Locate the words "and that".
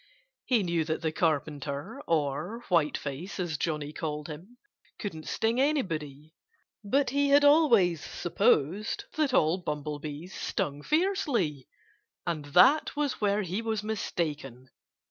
12.25-12.95